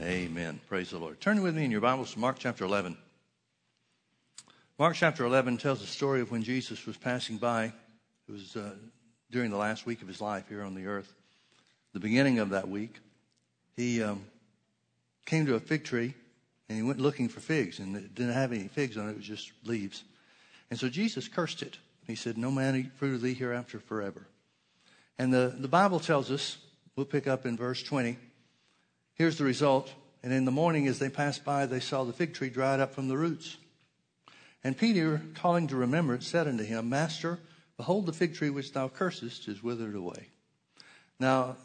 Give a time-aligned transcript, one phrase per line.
[0.00, 0.60] Amen.
[0.68, 1.20] Praise the Lord.
[1.20, 2.96] Turn with me in your Bibles to Mark chapter 11.
[4.78, 7.72] Mark chapter 11 tells the story of when Jesus was passing by.
[8.28, 8.74] It was uh,
[9.32, 11.12] during the last week of his life here on the earth.
[11.94, 12.94] The beginning of that week,
[13.74, 14.24] he um,
[15.26, 16.14] came to a fig tree
[16.68, 19.16] and he went looking for figs and it didn't have any figs on it, it
[19.16, 20.04] was just leaves.
[20.70, 21.76] And so Jesus cursed it.
[22.06, 24.28] He said, No man eat fruit of thee hereafter forever.
[25.18, 26.56] And the, the Bible tells us,
[26.94, 28.16] we'll pick up in verse 20,
[29.18, 29.92] here's the result.
[30.22, 32.94] And in the morning, as they passed by, they saw the fig tree dried up
[32.94, 33.56] from the roots.
[34.64, 37.38] And Peter, calling to remembrance, said unto him, Master,
[37.76, 40.28] behold, the fig tree which thou cursest is withered away.
[41.20, 41.56] Now,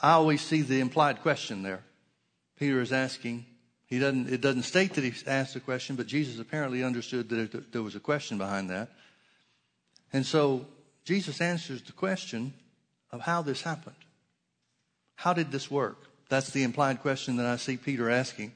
[0.00, 1.82] I always see the implied question there.
[2.56, 3.46] Peter is asking,
[3.86, 7.54] he doesn't, it doesn't state that he asked the question, but Jesus apparently understood that
[7.54, 8.90] it, there was a question behind that.
[10.12, 10.66] And so
[11.04, 12.54] Jesus answers the question
[13.10, 13.96] of how this happened.
[15.16, 15.98] How did this work?
[16.32, 18.54] That's the implied question that I see Peter asking.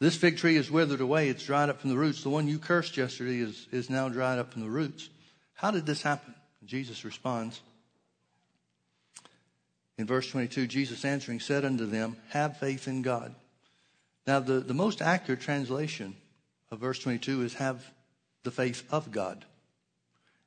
[0.00, 1.28] This fig tree is withered away.
[1.28, 2.24] It's dried up from the roots.
[2.24, 5.08] The one you cursed yesterday is, is now dried up from the roots.
[5.54, 6.34] How did this happen?
[6.64, 7.60] Jesus responds.
[9.98, 13.36] In verse 22, Jesus answering said unto them, Have faith in God.
[14.26, 16.16] Now, the, the most accurate translation
[16.72, 17.88] of verse 22 is have
[18.42, 19.44] the faith of God.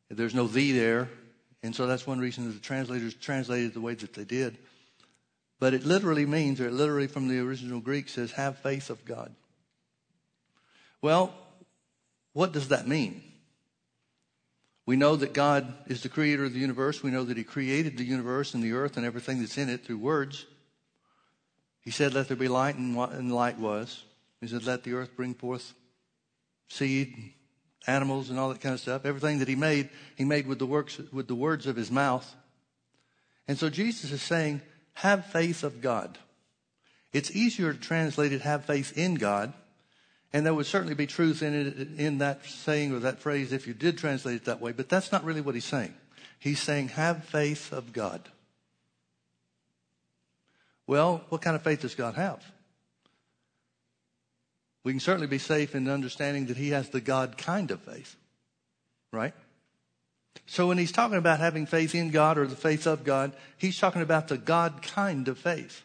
[0.10, 1.08] There's no thee there.
[1.64, 4.58] And so that's one reason that the translators translated the way that they did.
[5.62, 9.06] But it literally means, or it literally from the original Greek says, have faith of
[9.06, 9.36] God.
[11.04, 11.36] Well,
[12.34, 13.22] what does that mean?
[14.88, 17.04] We know that God is the creator of the universe.
[17.04, 19.86] We know that He created the universe and the earth and everything that's in it
[19.86, 20.48] through words.
[21.82, 24.04] He said, Let there be light, and light was.
[24.40, 25.76] He said, Let the earth bring forth
[26.70, 27.34] seed,
[27.86, 29.06] animals and all that kind of stuff.
[29.06, 32.36] Everything that he made, he made with the works with the words of his mouth.
[33.48, 34.62] And so Jesus is saying,
[34.94, 36.18] have faith of God.
[37.14, 39.54] It's easier to translate it, have faith in God.
[40.34, 43.68] And there would certainly be truth in it, in that saying or that phrase if
[43.68, 45.94] you did translate it that way, but that's not really what he's saying.
[46.40, 48.22] He's saying, have faith of God.
[50.88, 52.44] Well, what kind of faith does God have?
[54.84, 58.16] We can certainly be safe in understanding that he has the God kind of faith,
[59.12, 59.34] right?
[60.52, 63.80] So when he's talking about having faith in God or the faith of God, he's
[63.80, 65.82] talking about the God kind of faith.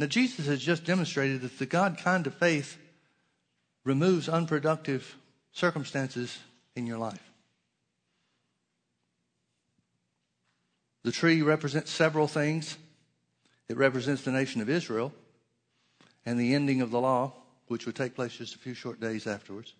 [0.00, 2.76] Now, Jesus has just demonstrated that the God kind of faith
[3.84, 5.14] removes unproductive
[5.52, 6.36] circumstances
[6.74, 7.22] in your life.
[11.04, 12.76] The tree represents several things.
[13.68, 15.12] It represents the nation of Israel
[16.26, 17.32] and the ending of the law
[17.68, 19.72] which would take place just a few short days afterwards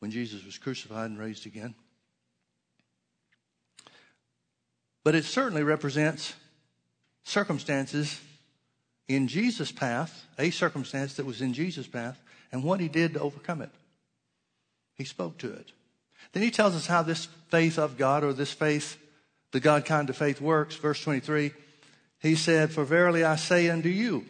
[0.00, 1.74] when Jesus was crucified and raised again.
[5.06, 6.34] But it certainly represents
[7.22, 8.20] circumstances
[9.06, 13.20] in Jesus' path, a circumstance that was in Jesus' path, and what he did to
[13.20, 13.70] overcome it.
[14.96, 15.70] He spoke to it.
[16.32, 18.96] Then he tells us how this faith of God, or this faith,
[19.52, 20.74] the God kind of faith works.
[20.74, 21.52] Verse 23,
[22.18, 24.26] he said, For verily I say unto you,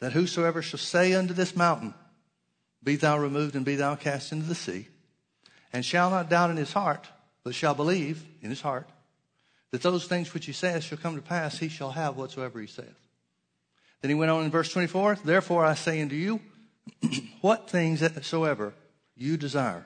[0.00, 1.94] that whosoever shall say unto this mountain,
[2.84, 4.86] Be thou removed and be thou cast into the sea,
[5.72, 7.08] and shall not doubt in his heart,
[7.42, 8.86] but shall believe in his heart,
[9.70, 12.66] that those things which he saith shall come to pass, he shall have whatsoever he
[12.66, 13.08] saith.
[14.00, 16.40] Then he went on in verse 24, Therefore I say unto you,
[17.40, 18.72] what things soever
[19.16, 19.84] you desire.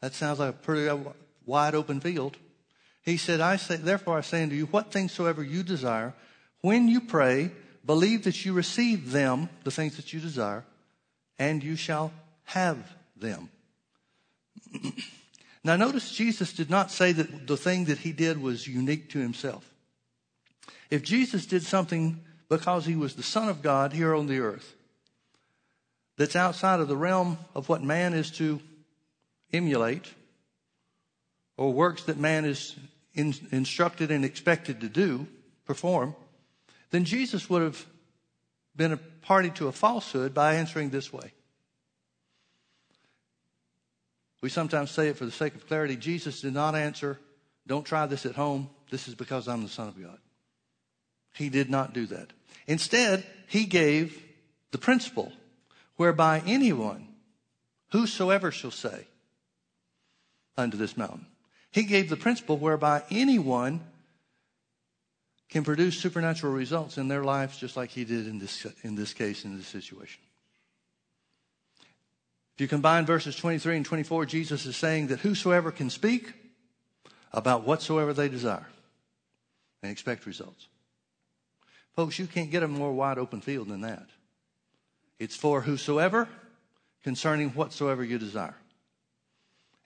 [0.00, 1.00] That sounds like a pretty
[1.46, 2.36] wide open field.
[3.02, 6.14] He said, I say, therefore I say unto you, what things soever you desire,
[6.60, 7.50] when you pray,
[7.84, 10.64] believe that you receive them, the things that you desire,
[11.38, 12.12] and you shall
[12.44, 12.78] have
[13.16, 13.50] them.
[15.64, 19.20] now, notice Jesus did not say that the thing that he did was unique to
[19.20, 19.68] himself.
[20.90, 24.74] If Jesus did something because he was the Son of God here on the earth,
[26.16, 28.60] that's outside of the realm of what man is to
[29.52, 30.12] emulate,
[31.56, 32.74] or works that man is
[33.14, 35.26] in, instructed and expected to do,
[35.64, 36.14] perform,
[36.90, 37.86] then Jesus would have
[38.74, 41.32] been a party to a falsehood by answering this way.
[44.42, 45.96] We sometimes say it for the sake of clarity.
[45.96, 47.18] Jesus did not answer,
[47.66, 48.68] Don't try this at home.
[48.90, 50.18] This is because I'm the Son of God.
[51.34, 52.32] He did not do that.
[52.66, 54.20] Instead, he gave
[54.72, 55.32] the principle
[55.96, 57.08] whereby anyone,
[57.92, 59.06] whosoever shall say
[60.56, 61.26] unto this mountain,
[61.70, 63.80] he gave the principle whereby anyone
[65.48, 69.14] can produce supernatural results in their lives just like he did in this, in this
[69.14, 70.20] case, in this situation.
[72.54, 76.32] If you combine verses 23 and 24, Jesus is saying that whosoever can speak
[77.32, 78.66] about whatsoever they desire
[79.82, 80.68] and expect results.
[81.96, 84.06] Folks, you can't get a more wide open field than that.
[85.18, 86.28] It's for whosoever,
[87.02, 88.56] concerning whatsoever you desire.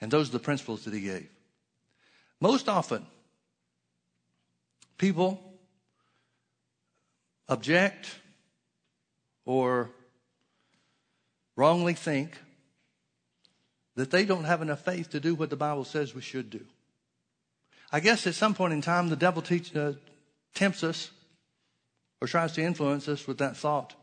[0.00, 1.28] And those are the principles that he gave.
[2.40, 3.06] Most often,
[4.98, 5.40] people
[7.48, 8.06] object
[9.44, 9.90] or
[11.54, 12.38] wrongly think
[13.96, 16.64] that they don't have enough faith to do what the Bible says we should do.
[17.90, 19.93] I guess at some point in time, the devil teach, uh,
[20.54, 21.10] tempts us
[22.20, 23.94] or tries to influence us with that thought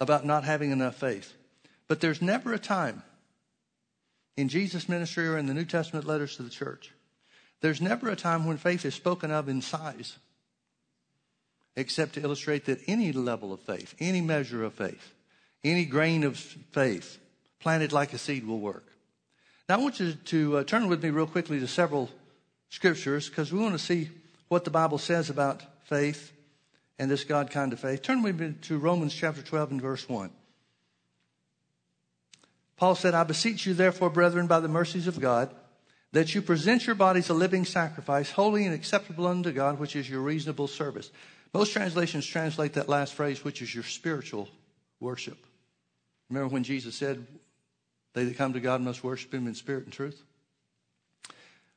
[0.00, 1.34] about not having enough faith.
[1.88, 3.02] But there's never a time
[4.36, 6.92] in Jesus' ministry or in the New Testament letters to the church,
[7.60, 10.18] there's never a time when faith is spoken of in size
[11.76, 15.12] except to illustrate that any level of faith, any measure of faith,
[15.64, 17.18] any grain of faith
[17.64, 18.84] planted like a seed will work.
[19.70, 22.10] Now, I want you to uh, turn with me real quickly to several
[22.68, 24.10] scriptures because we want to see
[24.48, 26.30] what the Bible says about faith
[26.98, 28.02] and this God kind of faith.
[28.02, 30.30] Turn with me to Romans chapter 12 and verse 1.
[32.76, 35.48] Paul said, I beseech you, therefore, brethren, by the mercies of God,
[36.12, 40.10] that you present your bodies a living sacrifice, holy and acceptable unto God, which is
[40.10, 41.10] your reasonable service.
[41.54, 44.50] Most translations translate that last phrase, which is your spiritual
[45.00, 45.38] worship.
[46.28, 47.26] Remember when Jesus said,
[48.14, 50.22] They that come to God must worship him in spirit and truth?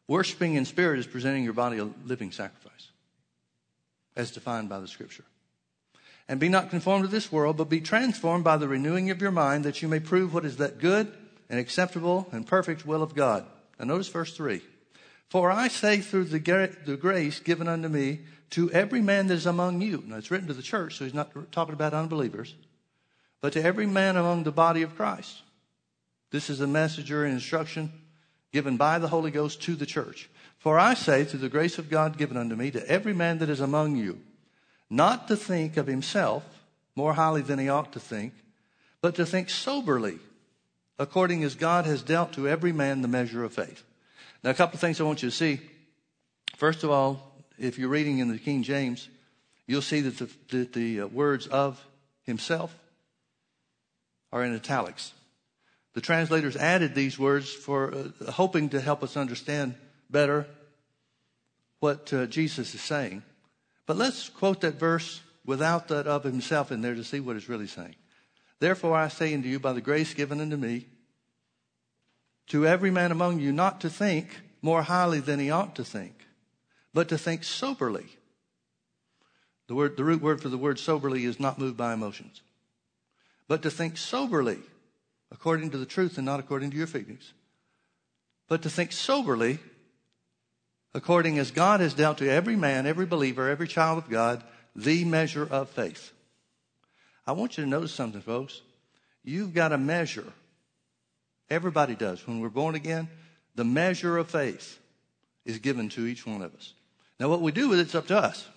[0.07, 2.87] Worshipping in spirit is presenting your body a living sacrifice,
[4.15, 5.25] as defined by the scripture.
[6.29, 9.31] And be not conformed to this world, but be transformed by the renewing of your
[9.31, 11.11] mind, that you may prove what is that good
[11.49, 13.45] and acceptable and perfect will of God.
[13.79, 14.61] Now notice verse 3.
[15.29, 19.45] For I say through the, the grace given unto me to every man that is
[19.45, 20.03] among you.
[20.05, 22.55] Now it's written to the church, so he's not talking about unbelievers,
[23.41, 25.41] but to every man among the body of Christ.
[26.31, 27.91] This is a messenger and instruction
[28.51, 30.29] given by the Holy Ghost to the church.
[30.57, 33.49] For I say, through the grace of God given unto me, to every man that
[33.49, 34.19] is among you,
[34.89, 36.43] not to think of himself
[36.95, 38.33] more highly than he ought to think,
[39.01, 40.19] but to think soberly,
[40.97, 43.83] according as God has dealt to every man the measure of faith.
[44.43, 45.59] Now, a couple of things I want you to see.
[46.55, 49.09] First of all, if you're reading in the King James,
[49.67, 51.83] you'll see that the, that the uh, words of
[52.23, 52.75] himself
[54.31, 55.13] are in italics.
[55.97, 59.73] The translators added these words for uh, hoping to help us understand
[60.11, 60.45] better
[61.79, 63.23] what uh, Jesus is saying.
[63.87, 67.49] But let's quote that verse without that of himself in there to see what it's
[67.49, 67.95] really saying.
[68.59, 70.85] Therefore I say unto you by the grace given unto me,
[72.49, 76.27] to every man among you not to think more highly than he ought to think,
[76.93, 78.05] but to think soberly.
[79.65, 82.43] The, word, the root word for the word soberly is not moved by emotions,
[83.47, 84.59] but to think soberly,
[85.31, 87.33] according to the truth and not according to your feelings.
[88.47, 89.59] But to think soberly,
[90.93, 94.43] according as God has dealt to every man, every believer, every child of God,
[94.75, 96.11] the measure of faith.
[97.25, 98.61] I want you to notice something, folks.
[99.23, 100.31] You've got a measure.
[101.49, 102.25] Everybody does.
[102.25, 103.09] When we're born again,
[103.55, 104.79] the measure of faith
[105.45, 106.73] is given to each one of us.
[107.19, 108.47] Now, what we do with it's up to us.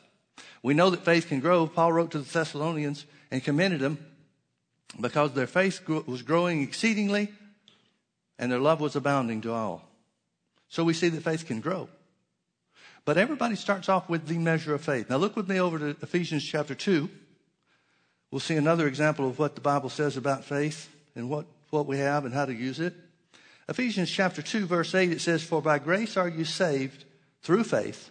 [0.63, 1.67] We know that faith can grow.
[1.67, 4.05] Paul wrote to the Thessalonians and commended them
[4.99, 7.29] because their faith was growing exceedingly
[8.39, 9.83] and their love was abounding to all.
[10.69, 11.89] So we see that faith can grow.
[13.05, 15.11] But everybody starts off with the measure of faith.
[15.11, 17.09] Now look with me over to Ephesians chapter 2.
[18.31, 21.99] We'll see another example of what the Bible says about faith and what, what we
[21.99, 22.95] have and how to use it.
[23.69, 27.05] Ephesians chapter 2 verse 8 it says, For by grace are you saved
[27.43, 28.11] through faith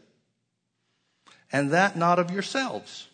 [1.52, 3.08] and that not of yourselves.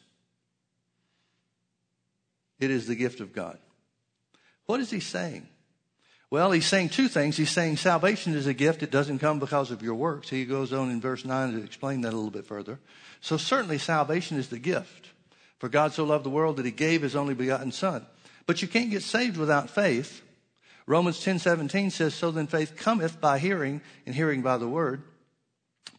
[2.59, 3.57] It is the gift of God.
[4.65, 5.47] What is he saying?
[6.31, 7.37] Well, he's saying two things.
[7.37, 8.83] He's saying salvation is a gift.
[8.83, 10.29] It doesn't come because of your works.
[10.29, 12.79] He goes on in verse 9 to explain that a little bit further.
[13.21, 15.11] So certainly salvation is the gift.
[15.59, 18.05] For God so loved the world that he gave his only begotten son.
[18.47, 20.21] But you can't get saved without faith.
[20.87, 25.03] Romans 10 17 says, So then faith cometh by hearing, and hearing by the word.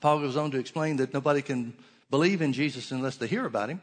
[0.01, 1.75] Paul goes on to explain that nobody can
[2.11, 3.81] believe in Jesus unless they hear about him.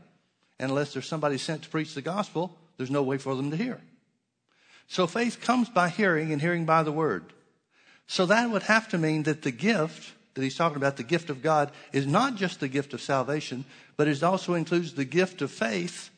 [0.59, 3.57] And unless there's somebody sent to preach the gospel, there's no way for them to
[3.57, 3.81] hear.
[4.87, 7.33] So faith comes by hearing and hearing by the word.
[8.07, 11.29] So that would have to mean that the gift that he's talking about, the gift
[11.29, 13.65] of God, is not just the gift of salvation,
[13.97, 16.09] but it also includes the gift of faith,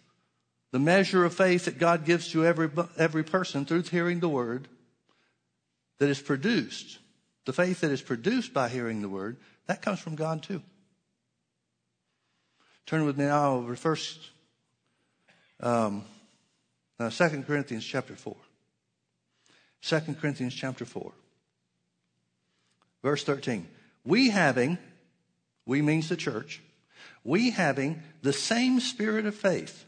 [0.71, 4.67] the measure of faith that God gives to every, every person through hearing the word
[5.99, 6.99] that is produced.
[7.45, 10.61] The faith that is produced by hearing the word, that comes from God too.
[12.85, 14.19] Turn with me now over first,
[15.59, 16.03] um,
[16.99, 18.35] uh, 2 Corinthians chapter 4.
[19.81, 21.11] 2 Corinthians chapter 4.
[23.03, 23.67] Verse 13.
[24.03, 24.77] We having,
[25.65, 26.61] we means the church,
[27.23, 29.85] we having the same spirit of faith,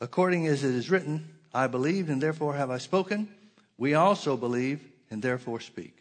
[0.00, 3.28] according as it is written, I believed and therefore have I spoken.
[3.78, 5.96] We also believe and therefore speak.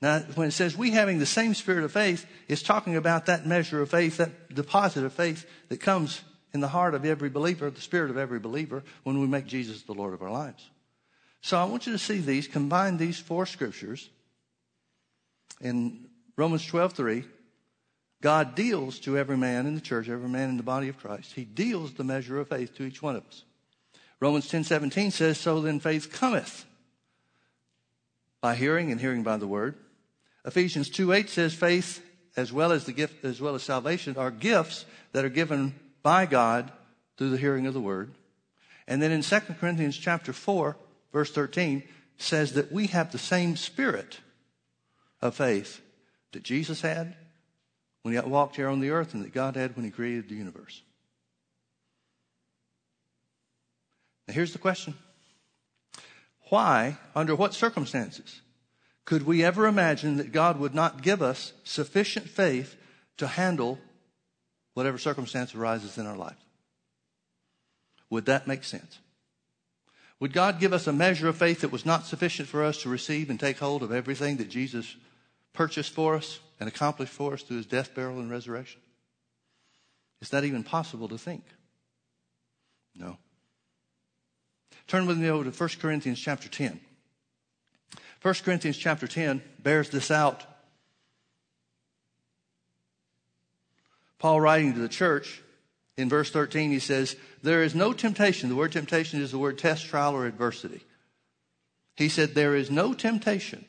[0.00, 3.46] Now, when it says we having the same spirit of faith, it's talking about that
[3.46, 7.70] measure of faith, that deposit of faith that comes in the heart of every believer,
[7.70, 10.68] the spirit of every believer, when we make Jesus the Lord of our lives.
[11.40, 14.08] So I want you to see these, combine these four scriptures.
[15.60, 16.06] In
[16.36, 17.24] Romans 12, 3,
[18.20, 21.32] God deals to every man in the church, every man in the body of Christ.
[21.32, 23.44] He deals the measure of faith to each one of us.
[24.20, 26.64] Romans 10, 17 says, So then faith cometh
[28.40, 29.74] by hearing and hearing by the word.
[30.44, 32.04] Ephesians 2, 8 says faith
[32.36, 36.26] as well as the gift, as well as salvation are gifts that are given by
[36.26, 36.72] God
[37.16, 38.12] through the hearing of the word.
[38.86, 40.76] And then in 2 Corinthians chapter 4,
[41.12, 41.82] verse 13
[42.18, 44.20] says that we have the same spirit
[45.20, 45.80] of faith
[46.32, 47.14] that Jesus had
[48.02, 50.34] when he walked here on the earth and that God had when he created the
[50.34, 50.82] universe.
[54.26, 54.94] Now here's the question.
[56.48, 58.40] Why, under what circumstances,
[59.04, 62.76] could we ever imagine that God would not give us sufficient faith
[63.16, 63.78] to handle
[64.74, 66.36] whatever circumstance arises in our life?
[68.10, 68.98] Would that make sense?
[70.20, 72.88] Would God give us a measure of faith that was not sufficient for us to
[72.88, 74.96] receive and take hold of everything that Jesus
[75.52, 78.80] purchased for us and accomplished for us through his death, burial, and resurrection?
[80.20, 81.42] Is that even possible to think?
[82.94, 83.16] No.
[84.86, 86.78] Turn with me over to 1 Corinthians chapter 10.
[88.20, 90.44] 1 Corinthians chapter 10 bears this out.
[94.22, 95.42] Paul writing to the church
[95.96, 98.48] in verse 13, he says, There is no temptation.
[98.48, 100.80] The word temptation is the word test, trial, or adversity.
[101.96, 103.64] He said, There is no temptation.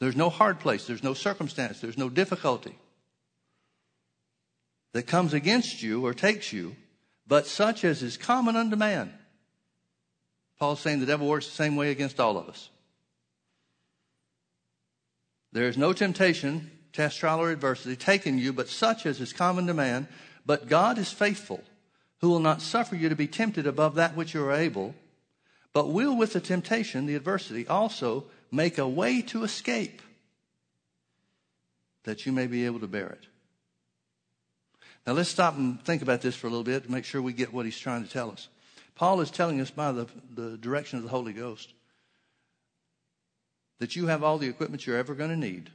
[0.00, 0.84] There's no hard place.
[0.84, 1.80] There's no circumstance.
[1.80, 2.76] There's no difficulty
[4.94, 6.74] that comes against you or takes you,
[7.24, 9.14] but such as is common unto man.
[10.58, 12.68] Paul's saying the devil works the same way against all of us.
[15.52, 19.66] There is no temptation, test, trial, or adversity taken you, but such as is common
[19.66, 20.08] to man.
[20.46, 21.62] But God is faithful,
[22.20, 24.94] who will not suffer you to be tempted above that which you are able,
[25.72, 30.00] but will with the temptation, the adversity, also make a way to escape
[32.04, 33.26] that you may be able to bear it.
[35.06, 37.32] Now let's stop and think about this for a little bit to make sure we
[37.32, 38.48] get what he's trying to tell us.
[38.94, 41.72] Paul is telling us by the, the direction of the Holy Ghost
[43.78, 45.70] that you have all the equipment you're ever going to need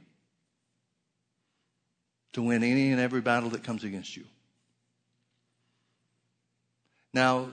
[2.34, 4.24] to win any and every battle that comes against you.
[7.12, 7.48] Now,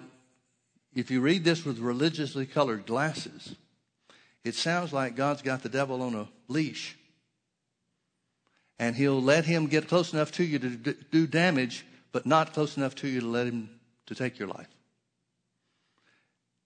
[0.93, 3.55] if you read this with religiously colored glasses,
[4.43, 6.97] it sounds like God's got the devil on a leash.
[8.79, 12.75] And he'll let him get close enough to you to do damage, but not close
[12.75, 13.69] enough to you to let him
[14.07, 14.67] to take your life.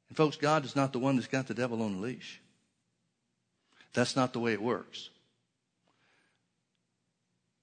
[0.07, 2.39] And folks, God is not the one that's got the devil on a leash.
[3.93, 5.09] That's not the way it works.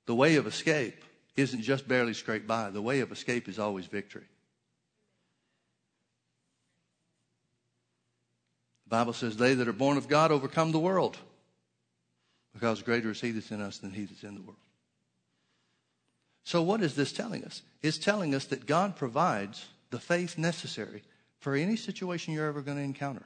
[0.07, 1.05] The way of escape
[1.37, 2.71] isn't just barely scrape by.
[2.71, 4.27] The way of escape is always victory.
[8.87, 11.17] The Bible says, They that are born of God overcome the world,
[12.53, 14.57] because greater is He that's in us than He that's in the world.
[16.45, 17.63] So, what is this telling us?
[17.83, 21.03] It's telling us that God provides the faith necessary
[21.39, 23.25] for any situation you're ever going to encounter.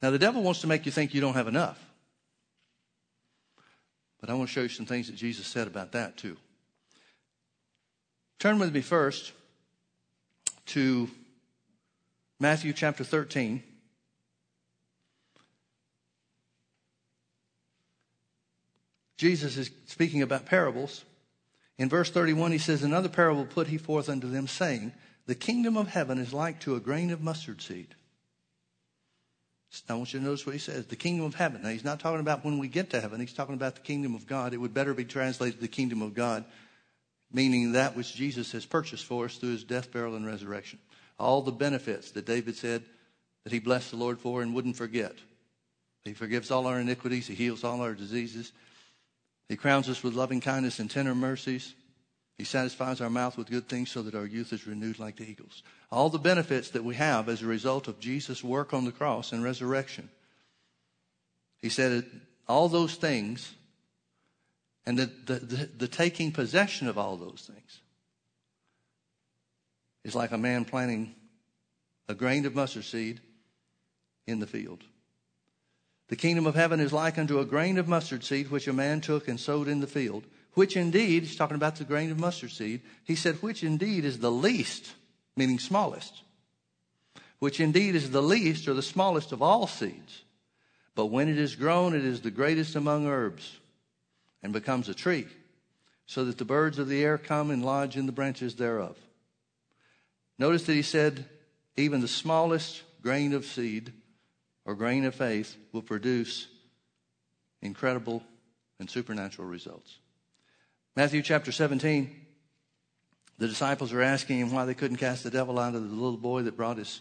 [0.00, 1.78] Now, the devil wants to make you think you don't have enough.
[4.20, 6.36] But I want to show you some things that Jesus said about that, too.
[8.38, 9.32] Turn with me first
[10.66, 11.10] to
[12.38, 13.62] Matthew chapter 13.
[19.16, 21.04] Jesus is speaking about parables.
[21.76, 24.92] In verse 31, he says, Another parable put he forth unto them, saying,
[25.26, 27.94] The kingdom of heaven is like to a grain of mustard seed.
[29.88, 31.62] I want you to notice what he says the kingdom of heaven.
[31.62, 34.14] Now, he's not talking about when we get to heaven, he's talking about the kingdom
[34.14, 34.52] of God.
[34.52, 36.44] It would better be translated the kingdom of God,
[37.32, 40.78] meaning that which Jesus has purchased for us through his death, burial, and resurrection
[41.20, 42.82] all the benefits that David said
[43.44, 45.12] that he blessed the Lord for and wouldn't forget.
[46.04, 48.52] He forgives all our iniquities, he heals all our diseases.
[49.48, 51.74] He crowns us with loving kindness and tender mercies.
[52.40, 55.28] He satisfies our mouth with good things so that our youth is renewed like the
[55.28, 55.62] eagles.
[55.92, 59.32] All the benefits that we have as a result of Jesus' work on the cross
[59.32, 60.08] and resurrection.
[61.60, 62.06] He said
[62.48, 63.52] all those things
[64.86, 67.80] and the, the, the, the taking possession of all those things
[70.02, 71.14] is like a man planting
[72.08, 73.20] a grain of mustard seed
[74.26, 74.82] in the field.
[76.08, 79.02] The kingdom of heaven is like unto a grain of mustard seed which a man
[79.02, 82.50] took and sowed in the field, which indeed, he's talking about the grain of mustard
[82.50, 84.92] seed, he said, which indeed is the least,
[85.36, 86.22] meaning smallest,
[87.38, 90.22] which indeed is the least or the smallest of all seeds.
[90.94, 93.58] But when it is grown, it is the greatest among herbs
[94.42, 95.26] and becomes a tree,
[96.06, 98.96] so that the birds of the air come and lodge in the branches thereof.
[100.38, 101.26] Notice that he said,
[101.76, 103.92] even the smallest grain of seed
[104.64, 106.48] or grain of faith will produce
[107.62, 108.22] incredible
[108.78, 109.99] and supernatural results.
[111.00, 112.14] Matthew chapter 17,
[113.38, 116.18] the disciples are asking him why they couldn't cast the devil out of the little
[116.18, 117.00] boy that brought his,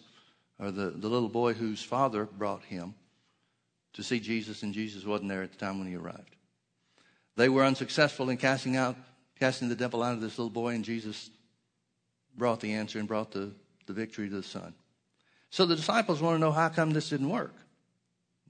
[0.57, 2.93] or the, the little boy whose father brought him
[3.91, 6.37] to see Jesus, and Jesus wasn't there at the time when he arrived.
[7.35, 8.95] They were unsuccessful in casting out,
[9.37, 11.29] casting the devil out of this little boy, and Jesus
[12.37, 13.51] brought the answer and brought the,
[13.85, 14.73] the victory to the son.
[15.49, 17.53] So the disciples want to know how come this didn't work.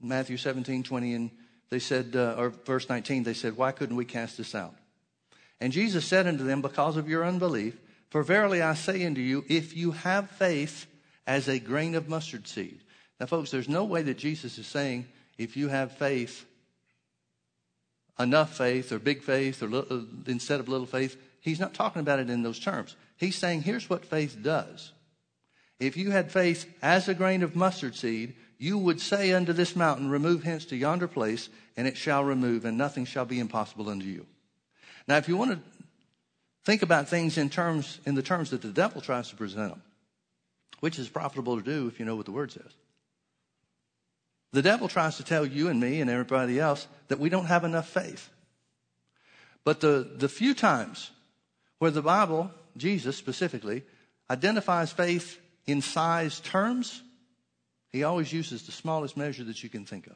[0.00, 1.30] Matthew 17, 20, and
[1.70, 4.76] they said, uh, or verse 19, they said, Why couldn't we cast this out?
[5.60, 9.44] And Jesus said unto them, Because of your unbelief, for verily I say unto you,
[9.48, 10.86] if you have faith
[11.26, 12.80] as a grain of mustard seed.
[13.20, 15.06] Now, folks, there's no way that Jesus is saying,
[15.38, 16.44] if you have faith,
[18.18, 22.18] enough faith, or big faith, or little, instead of little faith, he's not talking about
[22.18, 22.96] it in those terms.
[23.16, 24.92] He's saying, here's what faith does.
[25.78, 29.76] If you had faith as a grain of mustard seed, you would say unto this
[29.76, 33.88] mountain, Remove hence to yonder place, and it shall remove, and nothing shall be impossible
[33.88, 34.26] unto you.
[35.10, 35.58] Now, if you want to
[36.64, 39.82] think about things in terms in the terms that the devil tries to present them,
[40.78, 42.72] which is profitable to do if you know what the word says.
[44.52, 47.64] The devil tries to tell you and me and everybody else that we don't have
[47.64, 48.30] enough faith.
[49.64, 51.10] But the, the few times
[51.80, 53.82] where the Bible, Jesus specifically,
[54.30, 57.02] identifies faith in size terms,
[57.90, 60.14] he always uses the smallest measure that you can think of.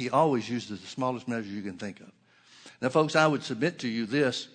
[0.00, 2.10] He always uses the smallest measure you can think of.
[2.80, 4.48] Now, folks, I would submit to you this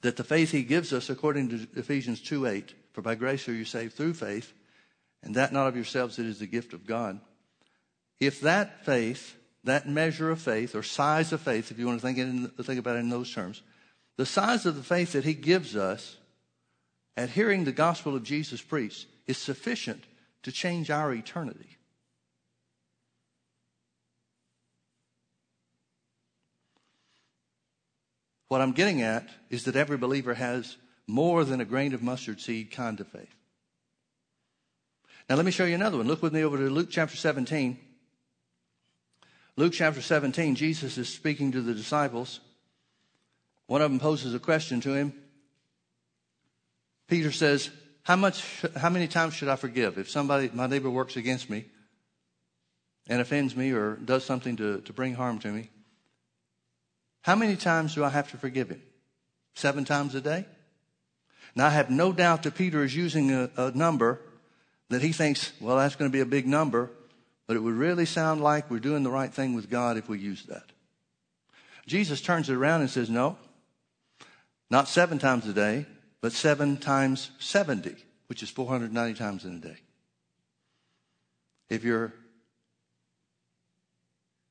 [0.00, 3.52] that the faith he gives us, according to Ephesians 2 8, for by grace are
[3.52, 4.54] you saved through faith,
[5.22, 7.20] and that not of yourselves, it is the gift of God.
[8.20, 12.06] If that faith, that measure of faith, or size of faith, if you want to
[12.06, 13.60] think, in, think about it in those terms,
[14.16, 16.16] the size of the faith that he gives us
[17.18, 20.04] at hearing the gospel of Jesus preached is sufficient
[20.42, 21.76] to change our eternity.
[28.52, 32.38] What I'm getting at is that every believer has more than a grain of mustard
[32.38, 33.34] seed kind of faith.
[35.26, 36.06] Now, let me show you another one.
[36.06, 37.78] Look with me over to Luke chapter 17.
[39.56, 42.40] Luke chapter 17, Jesus is speaking to the disciples.
[43.68, 45.14] One of them poses a question to him.
[47.08, 47.70] Peter says,
[48.02, 48.44] how much,
[48.76, 49.96] how many times should I forgive?
[49.96, 51.64] If somebody, my neighbor works against me
[53.08, 55.70] and offends me or does something to, to bring harm to me,
[57.22, 58.82] how many times do I have to forgive him?
[59.54, 60.46] Seven times a day?
[61.54, 64.20] Now, I have no doubt that Peter is using a, a number
[64.88, 66.90] that he thinks, well, that's going to be a big number,
[67.46, 70.18] but it would really sound like we're doing the right thing with God if we
[70.18, 70.64] use that.
[71.86, 73.36] Jesus turns it around and says, no,
[74.70, 75.86] not seven times a day,
[76.20, 77.94] but seven times 70,
[78.28, 79.76] which is 490 times in a day.
[81.68, 82.12] If your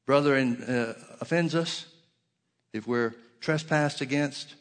[0.05, 1.86] brother in, uh, offends us,
[2.73, 4.55] if we're trespassed against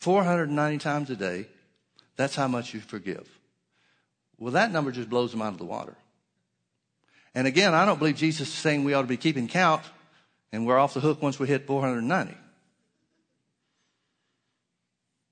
[0.00, 1.46] 490 times a day,
[2.16, 3.28] that's how much you forgive.
[4.38, 5.96] Well, that number just blows them out of the water.
[7.34, 9.82] And again, I don't believe Jesus is saying we ought to be keeping count
[10.52, 12.36] and we're off the hook once we hit 490.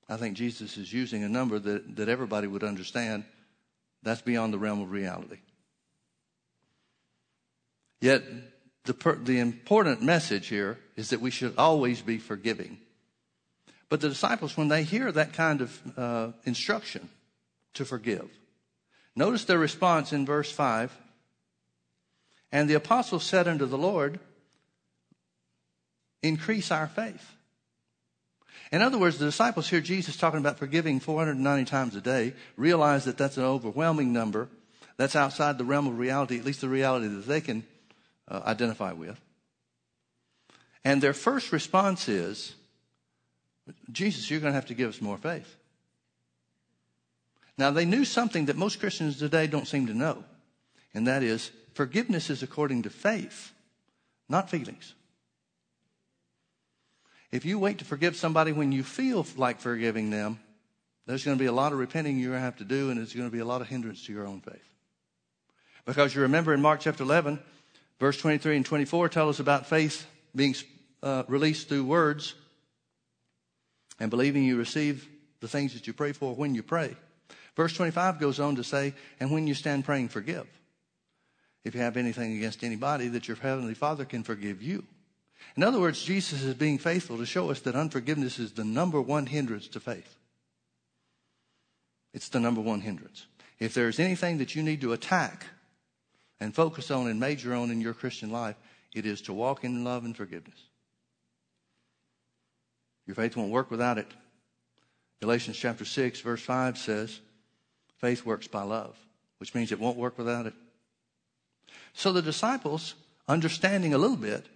[0.08, 3.24] I think Jesus is using a number that, that everybody would understand
[4.02, 5.38] that's beyond the realm of reality.
[8.00, 8.24] Yet,
[8.84, 12.78] the, per, the important message here is that we should always be forgiving.
[13.88, 17.08] But the disciples, when they hear that kind of uh, instruction
[17.74, 18.28] to forgive,
[19.14, 20.96] notice their response in verse 5
[22.50, 24.18] And the apostles said unto the Lord,
[26.22, 27.32] Increase our faith.
[28.70, 33.04] In other words, the disciples hear Jesus talking about forgiving 490 times a day, realize
[33.04, 34.48] that that's an overwhelming number.
[34.96, 37.64] That's outside the realm of reality, at least the reality that they can
[38.28, 39.20] uh, identify with.
[40.84, 42.54] And their first response is,
[43.90, 45.56] Jesus, you're going to have to give us more faith.
[47.56, 50.24] Now, they knew something that most Christians today don't seem to know,
[50.94, 53.52] and that is forgiveness is according to faith,
[54.28, 54.94] not feelings.
[57.30, 60.40] If you wait to forgive somebody when you feel like forgiving them,
[61.06, 62.98] there's going to be a lot of repenting you're going to have to do, and
[62.98, 64.68] it's going to be a lot of hindrance to your own faith.
[65.84, 67.38] Because you remember in Mark chapter 11,
[67.98, 70.54] verse 23 and 24 tell us about faith being
[71.02, 72.34] uh, released through words
[74.00, 75.08] and believing you receive
[75.40, 76.96] the things that you pray for when you pray.
[77.56, 80.46] Verse 25 goes on to say, and when you stand praying, forgive.
[81.64, 84.84] If you have anything against anybody, that your heavenly Father can forgive you.
[85.56, 89.00] In other words, Jesus is being faithful to show us that unforgiveness is the number
[89.00, 90.16] one hindrance to faith.
[92.14, 93.26] It's the number one hindrance.
[93.58, 95.46] If there's anything that you need to attack
[96.40, 98.56] and focus on and major on in your Christian life,
[98.94, 100.58] it is to walk in love and forgiveness.
[103.06, 104.06] Your faith won't work without it.
[105.20, 107.20] Galatians chapter 6, verse 5 says,
[107.98, 108.96] faith works by love,
[109.38, 110.54] which means it won't work without it.
[111.94, 112.94] So the disciples,
[113.28, 114.46] understanding a little bit,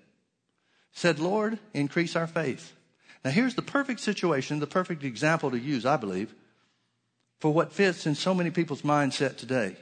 [0.93, 2.73] said, Lord, increase our faith.
[3.25, 6.35] Now here's the perfect situation, the perfect example to use, I believe,
[7.39, 9.77] for what fits in so many people's mindset today.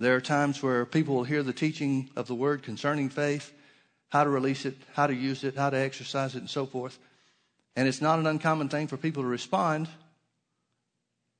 [0.00, 3.52] There are times where people will hear the teaching of the word concerning faith,
[4.08, 6.98] how to release it, how to use it, how to exercise it, and so forth.
[7.76, 9.88] And it's not an uncommon thing for people to respond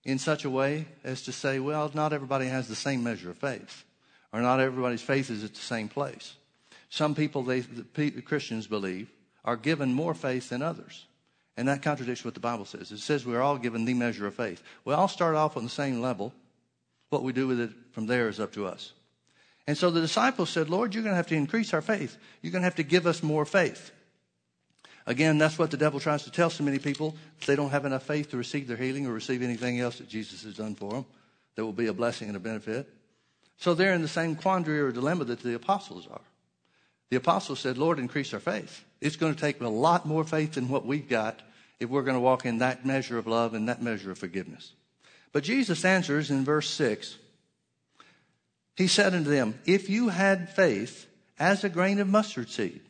[0.05, 3.38] in such a way as to say, well, not everybody has the same measure of
[3.38, 3.85] faith,
[4.31, 6.35] or not everybody's faith is at the same place.
[6.90, 9.11] Some people, they, the Christians believe,
[9.42, 11.07] are given more faith than others.
[11.57, 12.92] And that contradicts what the Bible says.
[12.92, 14.62] It says we're all given the measure of faith.
[14.85, 16.35] We all start off on the same level.
[17.11, 18.92] What we do with it from there is up to us.
[19.66, 22.16] And so the disciples said, Lord, you're going to have to increase our faith.
[22.40, 23.92] You're going to have to give us more faith.
[25.07, 27.16] Again, that's what the devil tries to tell so many people.
[27.38, 30.09] If they don't have enough faith to receive their healing or receive anything else that
[30.09, 31.07] Jesus has done for them,
[31.57, 32.88] that will be a blessing and a benefit.
[33.59, 36.23] So they're in the same quandary or dilemma that the apostles are.
[37.11, 38.85] The apostles said, Lord, increase our faith.
[39.01, 41.40] It's going to take a lot more faith than what we've got
[41.81, 44.73] if we're going to walk in that measure of love and that measure of forgiveness.
[45.33, 47.16] But Jesus answers in verse 6
[48.77, 51.07] He said unto them, If you had faith
[51.38, 52.81] as a grain of mustard seed,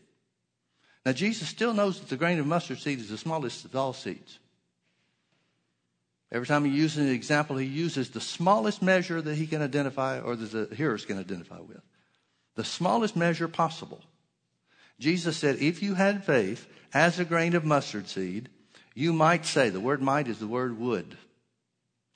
[1.05, 3.93] now, Jesus still knows that the grain of mustard seed is the smallest of all
[3.93, 4.39] seeds.
[6.31, 10.21] Every time he uses an example, he uses the smallest measure that he can identify
[10.21, 11.81] or that the hearers can identify with.
[12.55, 14.01] The smallest measure possible.
[14.99, 18.51] Jesus said, if you had faith as a grain of mustard seed,
[18.95, 21.17] you might say, the word might is the word would.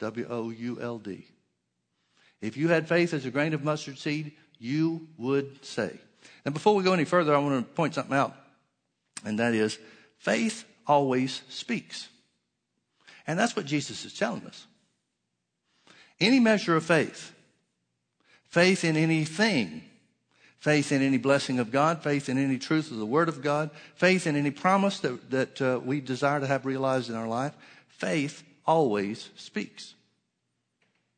[0.01, 1.27] W O U L D.
[2.41, 5.99] If you had faith as a grain of mustard seed, you would say.
[6.45, 8.35] And before we go any further, I want to point something out
[9.25, 9.79] and that is
[10.19, 12.09] faith always speaks.
[13.27, 14.67] And that's what Jesus is telling us.
[16.21, 17.33] Any measure of faith,
[18.45, 19.83] faith in anything,
[20.59, 23.71] faith in any blessing of God, faith in any truth of the Word of God,
[23.95, 27.55] faith in any promise that, that uh, we desire to have realized in our life,
[27.89, 29.95] faith always speaks.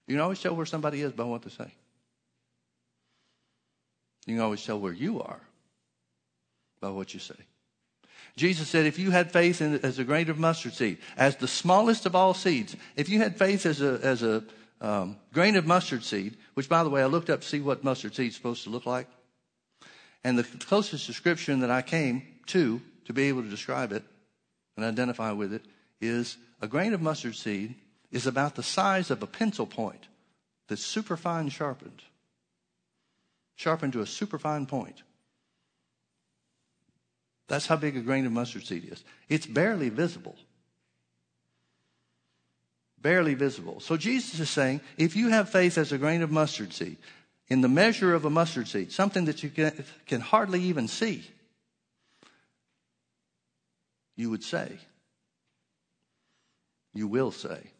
[0.06, 1.72] You can always tell where somebody is by what they say.
[4.26, 5.40] You can always tell where you are
[6.80, 7.36] by what you say.
[8.36, 11.48] Jesus said, if you had faith in, as a grain of mustard seed, as the
[11.48, 14.44] smallest of all seeds, if you had faith as a, as a
[14.80, 17.82] um, grain of mustard seed, which by the way, I looked up to see what
[17.82, 19.08] mustard seed is supposed to look like.
[20.22, 24.04] And the closest description that I came to, to be able to describe it
[24.76, 25.64] and identify with it,
[26.00, 27.74] is a grain of mustard seed
[28.10, 30.08] is about the size of a pencil point
[30.68, 32.02] that's superfine sharpened.
[33.54, 35.02] Sharpened to a superfine point.
[37.48, 39.04] That's how big a grain of mustard seed is.
[39.28, 40.36] It's barely visible.
[43.00, 43.80] Barely visible.
[43.80, 46.96] So Jesus is saying, if you have faith as a grain of mustard seed,
[47.48, 49.72] in the measure of a mustard seed, something that you can,
[50.06, 51.24] can hardly even see,
[54.16, 54.78] you would say,
[56.96, 57.70] you will say,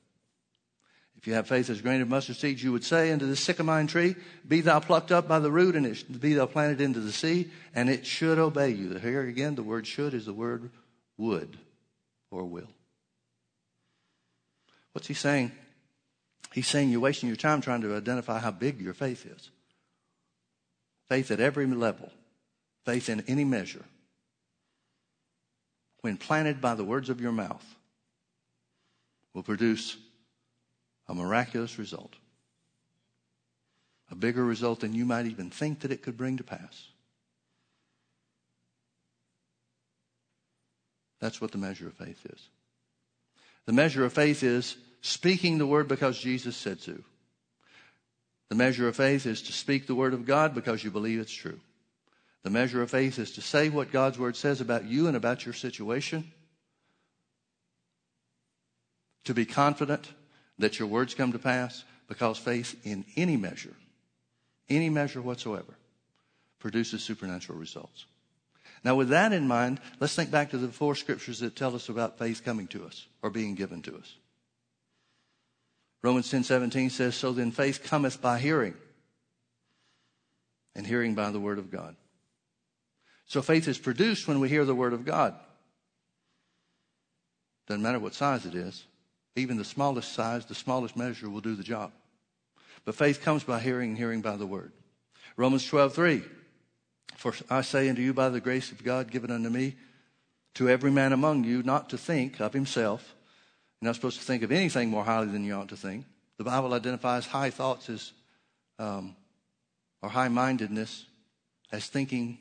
[1.17, 3.85] if you have faith as grain of mustard seed, you would say unto the sycamore
[3.85, 7.13] tree, Be thou plucked up by the root, and it, be thou planted into the
[7.13, 8.95] sea, and it should obey you.
[8.99, 10.71] Here again, the word should is the word
[11.17, 11.59] would
[12.31, 12.69] or will.
[14.93, 15.53] What's he saying?
[16.53, 19.51] He's saying you're wasting your time trying to identify how big your faith is.
[21.09, 22.11] Faith at every level,
[22.85, 23.85] faith in any measure.
[26.01, 27.76] When planted by the words of your mouth,
[29.37, 29.99] will produce
[31.09, 32.15] a miraculous result.
[34.11, 36.89] A bigger result than you might even think that it could bring to pass.
[41.21, 42.49] That's what the measure of faith is.
[43.67, 46.97] The measure of faith is speaking the word because Jesus said so.
[48.49, 51.31] The measure of faith is to speak the word of God because you believe it's
[51.31, 51.61] true.
[52.43, 55.45] The measure of faith is to say what God's word says about you and about
[55.45, 56.33] your situation.
[59.27, 60.13] To be confident
[60.59, 63.77] that your words come to pass because faith in any measure
[64.69, 65.77] any measure whatsoever,
[66.59, 68.07] produces supernatural results.
[68.85, 71.89] Now, with that in mind, let's think back to the four scriptures that tell us
[71.89, 74.15] about faith coming to us or being given to us.
[76.03, 78.75] Romans 10 17 says, So then faith cometh by hearing,
[80.75, 81.97] and hearing by the word of God.
[83.27, 85.35] So faith is produced when we hear the word of God.
[87.67, 88.85] Doesn't matter what size it is.
[89.37, 91.93] Even the smallest size, the smallest measure will do the job.
[92.85, 94.73] But faith comes by hearing and hearing by the word.
[95.37, 96.23] Romans 12, 3.
[97.17, 99.77] For I say unto you by the grace of God given unto me,
[100.55, 103.15] to every man among you not to think of himself.
[103.81, 106.07] You're not supposed to think of anything more highly than you ought to think.
[106.39, 108.13] The Bible identifies high thoughts as,
[108.79, 109.17] um,
[110.03, 111.05] or high mindedness
[111.73, 112.39] as thinking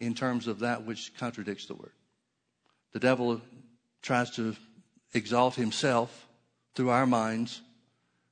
[0.00, 1.92] in terms of that which contradicts the word.
[2.92, 3.40] The devil
[4.02, 4.54] tries to
[5.14, 6.26] exalt himself
[6.74, 7.62] through our minds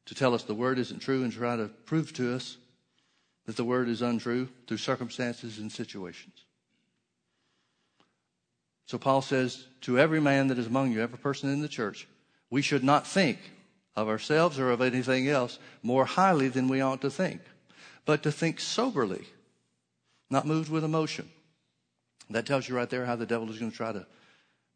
[0.06, 2.56] to tell us the word isn't true and try to prove to us
[3.46, 6.44] that the word is untrue through circumstances and situations.
[8.86, 12.06] So Paul says, to every man that is among you, every person in the church,
[12.50, 13.38] we should not think
[13.96, 17.40] of ourselves or of anything else more highly than we ought to think,
[18.04, 19.26] but to think soberly,
[20.30, 21.30] not moved with emotion.
[22.30, 24.06] That tells you right there how the devil is going to try to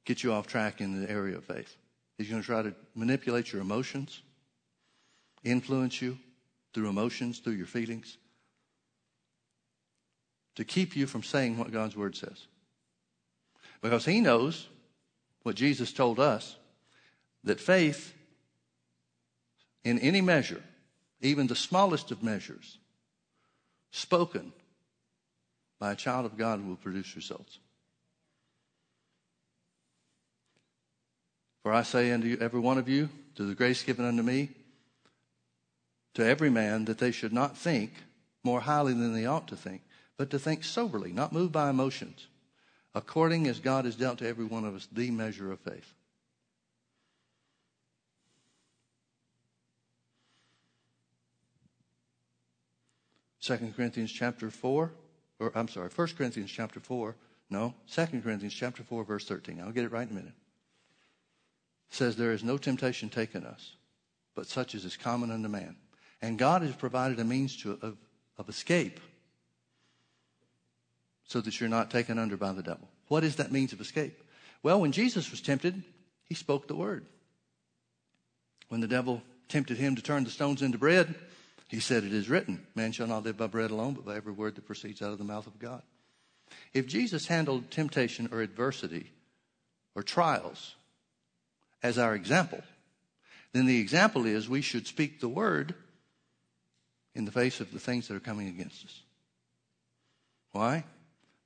[0.05, 1.77] get you off track in the area of faith.
[2.19, 4.23] He's going to try to manipulate your emotions,
[5.45, 6.19] influence you
[6.73, 8.17] through emotions, through your feelings,
[10.55, 12.47] to keep you from saying what God's word says.
[13.83, 14.69] Because he knows
[15.43, 16.57] what Jesus told us
[17.45, 18.15] that faith
[19.85, 20.63] in any measure,
[21.21, 22.79] even the smallest of measures,
[23.93, 24.53] spoken
[25.79, 27.59] by a child of God will produce results.
[31.67, 34.51] For I say unto you, every one of you, to the grace given unto me,
[36.15, 37.93] to every man that they should not think
[38.45, 39.83] more highly than they ought to think,
[40.17, 42.29] but to think soberly, not moved by emotions,
[42.95, 45.93] according as God has dealt to every one of us the measure of faith.
[53.41, 54.93] Second Corinthians chapter 4,
[55.41, 57.17] or I'm sorry, First Corinthians chapter 4,
[57.51, 59.61] no, Second Corinthians chapter 4, verse 13.
[59.61, 60.35] I'll get it right in a minute.
[61.91, 63.77] Says, There is no temptation taken us,
[64.35, 65.77] but such as is common unto man.
[66.23, 67.97] And God has provided a means to, of,
[68.39, 69.01] of escape
[71.25, 72.89] so that you're not taken under by the devil.
[73.09, 74.23] What is that means of escape?
[74.63, 75.83] Well, when Jesus was tempted,
[76.25, 77.07] he spoke the word.
[78.69, 81.15] When the devil tempted him to turn the stones into bread,
[81.69, 84.33] he said, It is written, man shall not live by bread alone, but by every
[84.33, 85.83] word that proceeds out of the mouth of God.
[86.73, 89.11] If Jesus handled temptation or adversity
[89.95, 90.77] or trials
[91.87, 92.63] as our example,
[93.53, 95.75] then the example is we should speak the word
[97.15, 99.01] in the face of the things that are coming against us.
[100.51, 100.85] Why?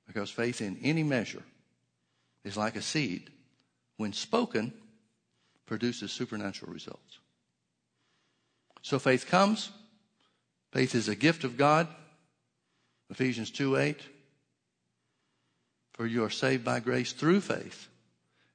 [0.07, 1.43] Because faith in any measure
[2.43, 3.29] is like a seed.
[3.97, 4.73] When spoken,
[5.67, 7.19] produces supernatural results.
[8.81, 9.69] So faith comes.
[10.73, 11.87] Faith is a gift of God.
[13.11, 13.99] Ephesians 2 8.
[15.93, 17.87] For you are saved by grace through faith,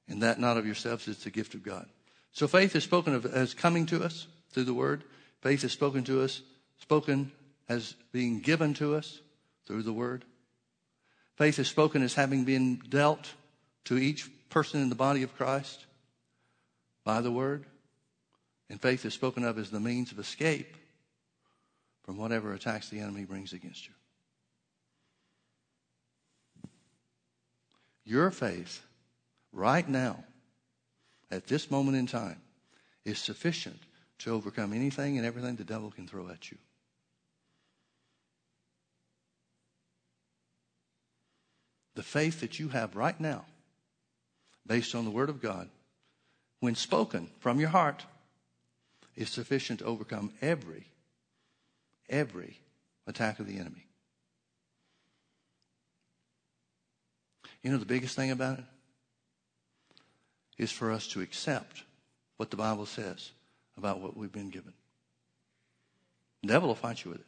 [0.08, 1.86] and that not of yourselves, it's the gift of God.
[2.32, 5.04] So faith is spoken of as coming to us through the word.
[5.40, 6.42] Faith is spoken to us,
[6.78, 7.32] spoken
[7.68, 9.20] as being given to us
[9.66, 10.24] through the word.
[11.36, 13.32] Faith is spoken as having been dealt
[13.84, 15.86] to each person in the body of Christ
[17.04, 17.66] by the word.
[18.68, 20.76] And faith is spoken of as the means of escape
[22.04, 23.92] from whatever attacks the enemy brings against you.
[28.04, 28.85] Your faith,
[29.56, 30.22] right now,
[31.30, 32.40] at this moment in time,
[33.04, 33.80] is sufficient
[34.18, 36.58] to overcome anything and everything the devil can throw at you.
[41.94, 43.46] The faith that you have right now,
[44.66, 45.68] based on the Word of God,
[46.60, 48.04] when spoken from your heart,
[49.16, 50.86] is sufficient to overcome every,
[52.10, 52.60] every
[53.06, 53.86] attack of the enemy.
[57.62, 58.64] You know the biggest thing about it?
[60.58, 61.82] Is for us to accept
[62.38, 63.30] what the Bible says
[63.76, 64.72] about what we've been given.
[66.42, 67.26] The devil will fight you with it.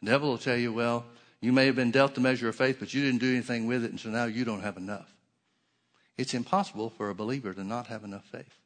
[0.00, 1.04] The devil will tell you, well,
[1.40, 3.84] you may have been dealt the measure of faith, but you didn't do anything with
[3.84, 5.12] it, and so now you don't have enough.
[6.16, 8.58] It's impossible for a believer to not have enough faith.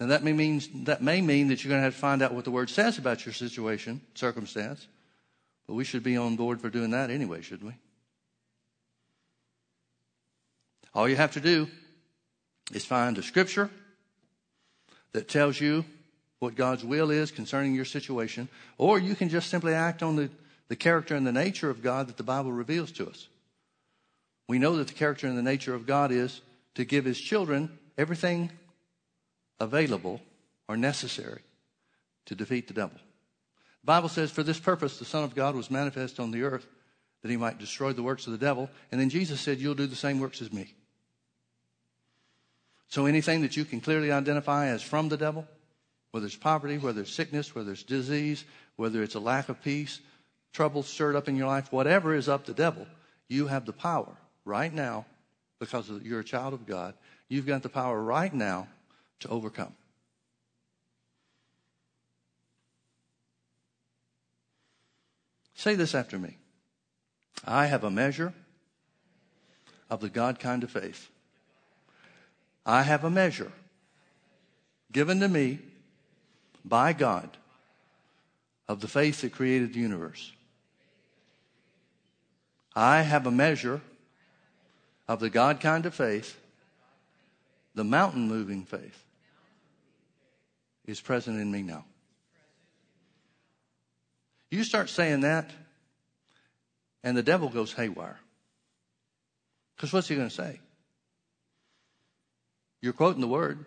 [0.00, 2.34] Now that may mean that may mean that you're going to have to find out
[2.34, 4.86] what the word says about your situation, circumstance.
[5.66, 7.76] But we should be on board for doing that anyway, shouldn't we?
[10.96, 11.68] All you have to do
[12.72, 13.68] is find a scripture
[15.12, 15.84] that tells you
[16.38, 20.30] what God's will is concerning your situation, or you can just simply act on the,
[20.68, 23.28] the character and the nature of God that the Bible reveals to us.
[24.48, 26.40] We know that the character and the nature of God is
[26.76, 28.50] to give his children everything
[29.60, 30.22] available
[30.66, 31.42] or necessary
[32.24, 32.96] to defeat the devil.
[33.82, 36.66] The Bible says, For this purpose the Son of God was manifest on the earth,
[37.20, 38.70] that he might destroy the works of the devil.
[38.90, 40.72] And then Jesus said, You'll do the same works as me.
[42.88, 45.46] So anything that you can clearly identify as from the devil,
[46.12, 48.44] whether it's poverty, whether it's sickness, whether it's disease,
[48.76, 50.00] whether it's a lack of peace,
[50.52, 52.86] trouble stirred up in your life, whatever is up the devil,
[53.28, 55.04] you have the power right now,
[55.58, 56.94] because you're a child of God,
[57.28, 58.68] you've got the power right now
[59.20, 59.74] to overcome.
[65.54, 66.36] Say this after me.
[67.44, 68.32] I have a measure
[69.90, 71.10] of the God kind of faith.
[72.66, 73.52] I have a measure
[74.90, 75.60] given to me
[76.64, 77.36] by God
[78.68, 80.32] of the faith that created the universe.
[82.74, 83.80] I have a measure
[85.06, 86.36] of the God kind of faith,
[87.76, 89.04] the mountain moving faith,
[90.86, 91.84] is present in me now.
[94.50, 95.50] You start saying that,
[97.04, 98.18] and the devil goes haywire.
[99.76, 100.58] Because what's he going to say?
[102.80, 103.64] You're quoting the word.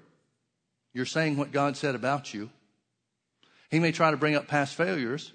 [0.93, 2.49] You're saying what God said about you.
[3.69, 5.31] He may try to bring up past failures.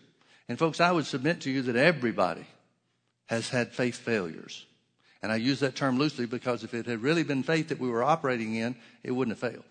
[0.49, 2.47] And folks, I would submit to you that everybody
[3.27, 4.67] has had faith failures.
[5.23, 7.89] And I use that term loosely because if it had really been faith that we
[7.89, 9.65] were operating in, it wouldn't have failed.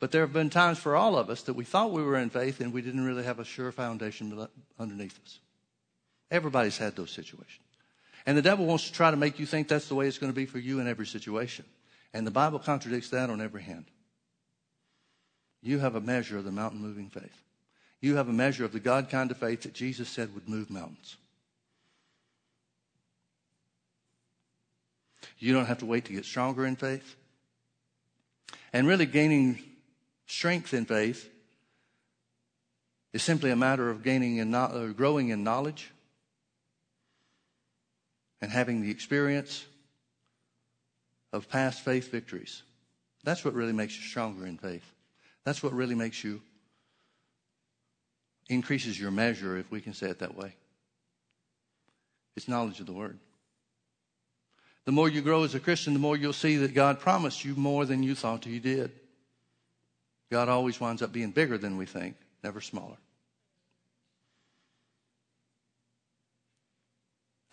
[0.00, 2.30] But there have been times for all of us that we thought we were in
[2.30, 5.38] faith and we didn't really have a sure foundation underneath us.
[6.30, 7.60] Everybody's had those situations.
[8.26, 10.32] And the devil wants to try to make you think that's the way it's going
[10.32, 11.64] to be for you in every situation.
[12.14, 13.86] And the Bible contradicts that on every hand.
[15.60, 17.42] You have a measure of the mountain moving faith.
[18.00, 20.70] You have a measure of the God kind of faith that Jesus said would move
[20.70, 21.16] mountains.
[25.38, 27.16] You don't have to wait to get stronger in faith.
[28.72, 29.58] And really, gaining
[30.26, 31.28] strength in faith
[33.12, 35.90] is simply a matter of gaining and uh, growing in knowledge
[38.40, 39.64] and having the experience
[41.34, 42.62] of past faith victories.
[43.24, 44.84] That's what really makes you stronger in faith.
[45.44, 46.40] That's what really makes you
[48.48, 50.54] increases your measure, if we can say it that way.
[52.36, 53.18] It's knowledge of the Word.
[54.84, 57.54] The more you grow as a Christian, the more you'll see that God promised you
[57.56, 58.92] more than you thought He did.
[60.30, 62.96] God always winds up being bigger than we think, never smaller.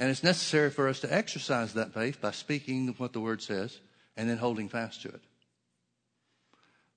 [0.02, 3.80] And it's necessary for us to exercise that faith by speaking what the Word says
[4.18, 5.22] and then holding fast to it.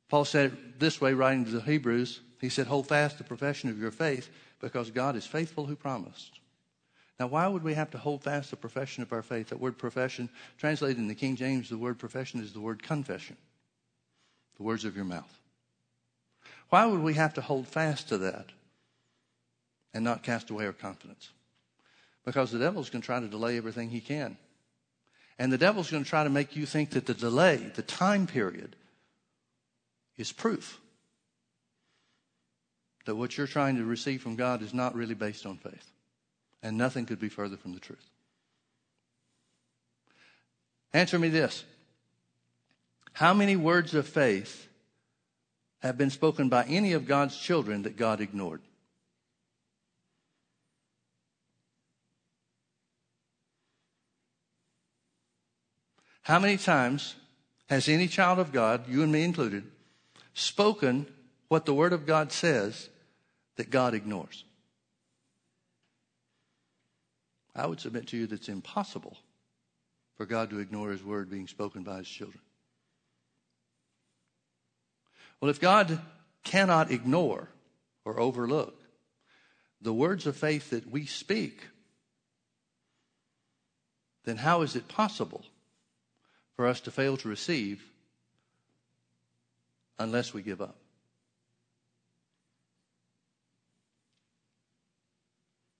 [0.08, 2.20] Paul said it this way, writing to the Hebrews.
[2.40, 6.40] He said, Hold fast the profession of your faith because God is faithful who promised.
[7.20, 9.50] Now, why would we have to hold fast the profession of our faith?
[9.50, 13.36] That word profession, translated in the King James, the word profession is the word confession,
[14.56, 15.40] the words of your mouth.
[16.70, 18.46] Why would we have to hold fast to that
[19.92, 21.33] and not cast away our confidence?
[22.24, 24.36] Because the devil's going to try to delay everything he can.
[25.38, 28.26] And the devil's going to try to make you think that the delay, the time
[28.26, 28.76] period,
[30.16, 30.80] is proof
[33.04, 35.90] that what you're trying to receive from God is not really based on faith.
[36.62, 38.08] And nothing could be further from the truth.
[40.92, 41.64] Answer me this
[43.12, 44.68] How many words of faith
[45.80, 48.62] have been spoken by any of God's children that God ignored?
[56.24, 57.16] How many times
[57.66, 59.64] has any child of God, you and me included,
[60.32, 61.06] spoken
[61.48, 62.88] what the Word of God says
[63.56, 64.44] that God ignores?
[67.54, 69.18] I would submit to you that it's impossible
[70.16, 72.40] for God to ignore His Word being spoken by His children.
[75.40, 76.00] Well, if God
[76.42, 77.48] cannot ignore
[78.06, 78.80] or overlook
[79.82, 81.68] the words of faith that we speak,
[84.24, 85.44] then how is it possible
[86.56, 87.82] for us to fail to receive
[89.98, 90.76] unless we give up.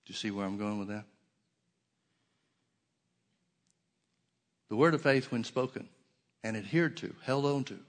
[0.05, 1.05] Do you see where I'm going with that?
[4.69, 5.87] The word of faith, when spoken
[6.43, 7.79] and adhered to, held on to,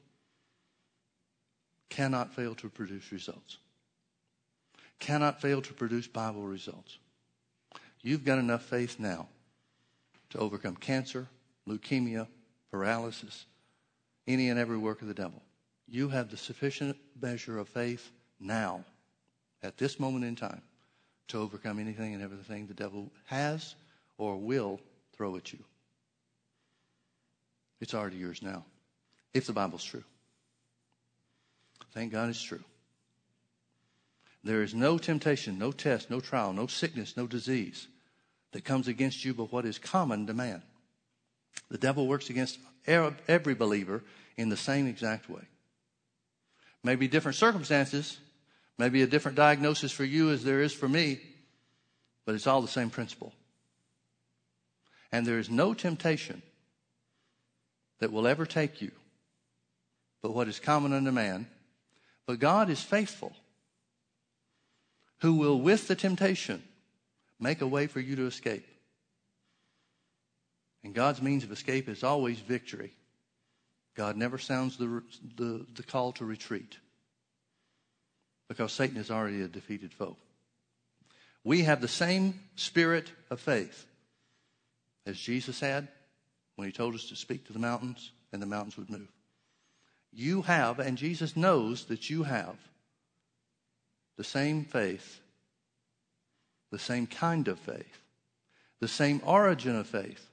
[1.88, 3.58] cannot fail to produce results.
[4.98, 6.98] Cannot fail to produce Bible results.
[8.02, 9.28] You've got enough faith now
[10.30, 11.26] to overcome cancer,
[11.68, 12.28] leukemia,
[12.76, 13.46] paralysis,
[14.28, 15.40] any and every work of the devil.
[15.88, 18.84] You have the sufficient measure of faith now,
[19.62, 20.60] at this moment in time,
[21.28, 23.76] to overcome anything and everything the devil has
[24.18, 24.78] or will
[25.14, 25.58] throw at you.
[27.80, 28.64] It's already yours now,
[29.32, 30.04] if the Bible's true.
[31.92, 32.64] Thank God it's true.
[34.44, 37.88] There is no temptation, no test, no trial, no sickness, no disease
[38.52, 40.62] that comes against you but what is common to man.
[41.70, 44.02] The devil works against every believer
[44.36, 45.42] in the same exact way.
[46.82, 48.18] Maybe different circumstances,
[48.78, 51.20] maybe a different diagnosis for you as there is for me,
[52.24, 53.32] but it's all the same principle.
[55.10, 56.42] And there is no temptation
[57.98, 58.92] that will ever take you
[60.26, 61.46] but what is common unto man.
[62.26, 63.32] But God is faithful,
[65.20, 66.64] who will, with the temptation,
[67.38, 68.66] make a way for you to escape.
[70.86, 72.92] And God's means of escape is always victory.
[73.96, 75.02] God never sounds the,
[75.34, 76.78] the, the call to retreat
[78.46, 80.16] because Satan is already a defeated foe.
[81.42, 83.84] We have the same spirit of faith
[85.06, 85.88] as Jesus had
[86.54, 89.10] when he told us to speak to the mountains and the mountains would move.
[90.12, 92.58] You have, and Jesus knows that you have,
[94.16, 95.18] the same faith,
[96.70, 97.98] the same kind of faith,
[98.78, 100.28] the same origin of faith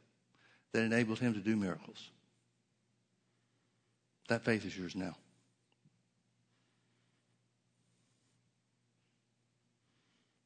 [0.74, 2.10] that enabled him to do miracles.
[4.28, 5.16] That faith is yours now.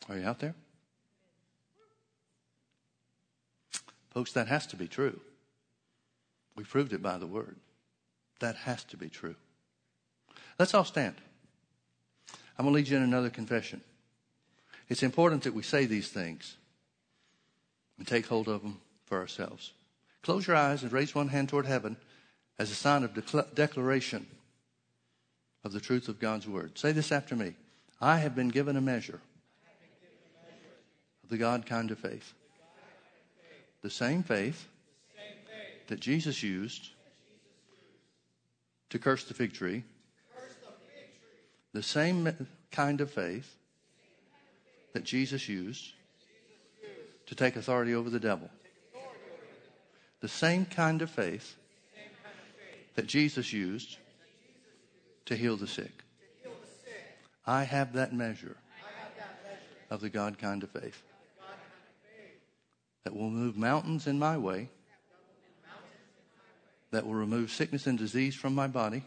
[0.10, 0.56] Are you out there?
[4.12, 5.20] Folks, that has to be true.
[6.56, 7.56] We proved it by the word.
[8.40, 9.36] That has to be true.
[10.58, 11.16] Let's all stand.
[12.58, 13.82] I'm going to lead you in another confession.
[14.90, 16.56] It's important that we say these things
[17.98, 19.74] and take hold of them for ourselves.
[20.28, 21.96] Close your eyes and raise one hand toward heaven
[22.60, 23.14] as a sign of
[23.56, 24.28] declaration
[25.64, 26.78] of the truth of God's word.
[26.78, 27.54] Say this after me
[28.02, 29.22] I have been given a measure
[31.24, 32.34] of the God kind of faith.
[33.84, 34.68] The same faith
[35.88, 36.90] that Jesus used
[38.90, 39.86] to curse the fig tree.
[41.72, 43.56] The same kind of faith
[44.92, 45.94] that Jesus used
[47.28, 48.50] to take authority over the devil.
[50.20, 51.56] The same kind of faith
[52.96, 53.98] that Jesus used
[55.26, 56.04] to heal the sick.
[57.46, 58.58] I have that measure
[59.90, 61.02] of the God kind of faith
[63.04, 64.70] that will move mountains in my way,
[66.92, 69.04] that will remove sickness and disease from my body,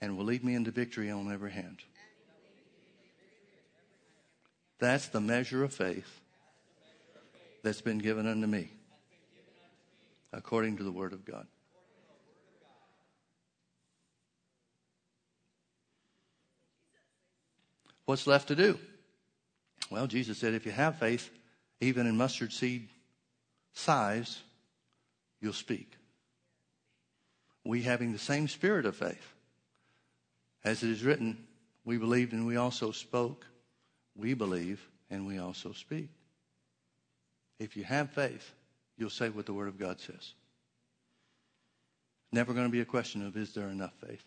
[0.00, 1.78] and will lead me into victory on every hand.
[4.78, 6.20] That's the measure of faith
[7.62, 8.70] that's been given unto me
[10.32, 11.46] according to the Word of God.
[18.04, 18.78] What's left to do?
[19.90, 21.30] Well, Jesus said, if you have faith,
[21.80, 22.88] even in mustard seed
[23.72, 24.40] size,
[25.40, 25.92] you'll speak.
[27.64, 29.34] We having the same spirit of faith.
[30.64, 31.46] As it is written,
[31.84, 33.46] we believed and we also spoke.
[34.16, 36.08] We believe and we also speak.
[37.58, 38.52] If you have faith,
[38.96, 40.32] you'll say what the Word of God says.
[42.30, 44.22] Never going to be a question of is there enough faith.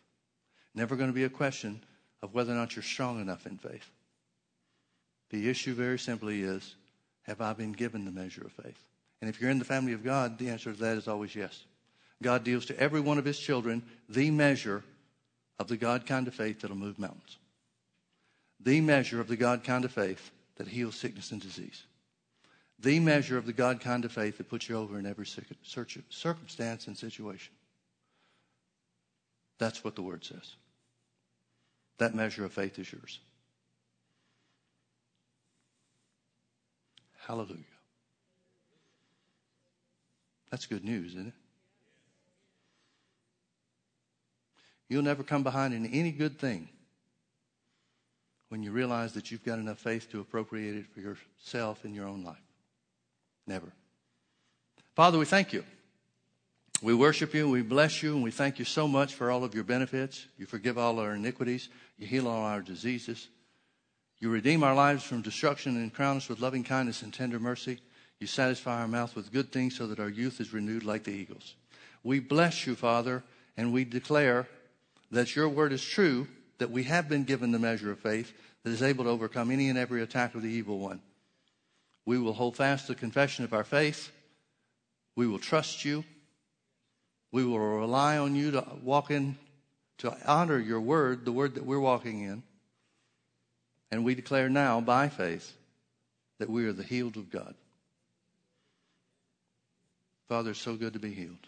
[0.73, 1.83] Never going to be a question
[2.21, 3.89] of whether or not you're strong enough in faith.
[5.29, 6.75] The issue very simply is
[7.23, 8.83] have I been given the measure of faith?
[9.21, 11.63] And if you're in the family of God, the answer to that is always yes.
[12.21, 14.83] God deals to every one of his children the measure
[15.59, 17.37] of the God kind of faith that'll move mountains.
[18.59, 21.83] The measure of the God kind of faith that heals sickness and disease
[22.81, 26.87] the measure of the God kind of faith that puts you over in every circumstance
[26.87, 27.53] and situation.
[29.59, 30.55] That's what the word says.
[31.99, 33.19] That measure of faith is yours.
[37.27, 37.59] Hallelujah.
[40.49, 41.33] That's good news, isn't it?
[44.89, 46.67] You'll never come behind in any good thing
[48.49, 52.07] when you realize that you've got enough faith to appropriate it for yourself in your
[52.07, 52.35] own life.
[53.51, 53.73] Never.
[54.95, 55.65] Father, we thank you.
[56.81, 59.53] We worship you, we bless you, and we thank you so much for all of
[59.53, 60.25] your benefits.
[60.37, 63.27] You forgive all our iniquities, you heal all our diseases.
[64.21, 67.79] You redeem our lives from destruction and crown us with loving kindness and tender mercy.
[68.21, 71.11] You satisfy our mouth with good things so that our youth is renewed like the
[71.11, 71.55] eagles.
[72.05, 73.21] We bless you, Father,
[73.57, 74.47] and we declare
[75.11, 76.29] that your word is true,
[76.59, 78.31] that we have been given the measure of faith
[78.63, 81.01] that is able to overcome any and every attack of the evil one.
[82.05, 84.11] We will hold fast the confession of our faith.
[85.15, 86.03] We will trust you.
[87.31, 89.37] We will rely on you to walk in,
[89.99, 92.43] to honor your word, the word that we're walking in.
[93.91, 95.53] And we declare now by faith
[96.39, 97.53] that we are the healed of God.
[100.27, 101.47] Father, it's so good to be healed.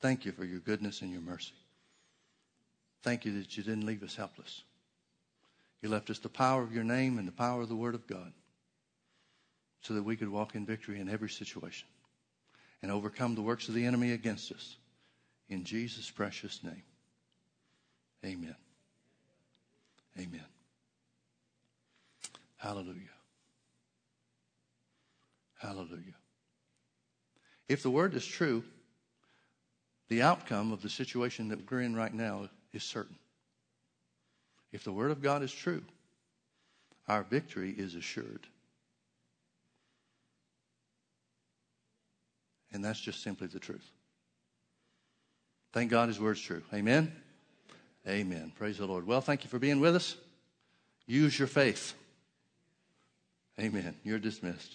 [0.00, 1.52] Thank you for your goodness and your mercy.
[3.02, 4.62] Thank you that you didn't leave us helpless.
[5.82, 8.06] You left us the power of your name and the power of the Word of
[8.06, 8.32] God
[9.86, 11.86] so that we could walk in victory in every situation
[12.82, 14.76] and overcome the works of the enemy against us.
[15.48, 16.82] In Jesus' precious name.
[18.24, 18.56] Amen.
[20.18, 20.44] Amen.
[22.56, 22.96] Hallelujah.
[25.60, 26.16] Hallelujah.
[27.68, 28.64] If the word is true,
[30.08, 33.16] the outcome of the situation that we're in right now is certain.
[34.72, 35.82] If the word of God is true,
[37.06, 38.48] our victory is assured.
[42.76, 43.90] And that's just simply the truth.
[45.72, 46.60] Thank God his word's true.
[46.74, 47.10] Amen.
[48.06, 48.52] Amen.
[48.58, 49.06] Praise the Lord.
[49.06, 50.14] Well, thank you for being with us.
[51.06, 51.94] Use your faith.
[53.58, 53.96] Amen.
[54.04, 54.72] You're dismissed.